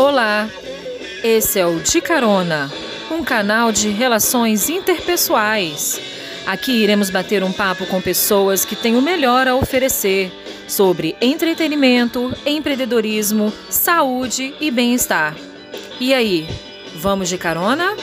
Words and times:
Olá, 0.00 0.48
esse 1.22 1.58
é 1.60 1.66
o 1.66 1.78
De 1.78 2.00
Carona, 2.00 2.72
um 3.10 3.22
canal 3.22 3.70
de 3.70 3.90
relações 3.90 4.70
interpessoais. 4.70 6.00
Aqui 6.46 6.72
iremos 6.72 7.10
bater 7.10 7.44
um 7.44 7.52
papo 7.52 7.84
com 7.84 8.00
pessoas 8.00 8.64
que 8.64 8.74
têm 8.74 8.96
o 8.96 9.02
melhor 9.02 9.46
a 9.46 9.54
oferecer 9.54 10.32
sobre 10.66 11.14
entretenimento, 11.20 12.34
empreendedorismo, 12.46 13.52
saúde 13.68 14.54
e 14.58 14.70
bem-estar. 14.70 15.36
E 16.00 16.14
aí, 16.14 16.48
vamos 16.96 17.28
de 17.28 17.36
carona? 17.36 17.94